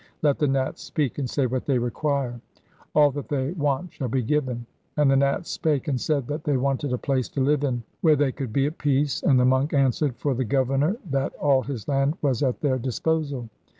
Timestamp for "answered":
9.73-10.15